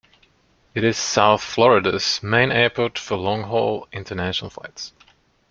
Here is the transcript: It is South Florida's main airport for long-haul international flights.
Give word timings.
It 0.73 0.83
is 0.83 0.97
South 0.97 1.43
Florida's 1.43 2.23
main 2.23 2.51
airport 2.51 2.97
for 2.97 3.17
long-haul 3.17 3.87
international 3.91 4.49
flights. 4.49 4.93